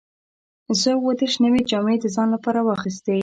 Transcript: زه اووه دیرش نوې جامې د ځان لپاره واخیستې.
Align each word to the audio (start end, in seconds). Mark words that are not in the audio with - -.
زه 0.81 0.89
اووه 0.95 1.13
دیرش 1.19 1.35
نوې 1.45 1.61
جامې 1.69 1.95
د 1.99 2.05
ځان 2.15 2.27
لپاره 2.35 2.59
واخیستې. 2.61 3.17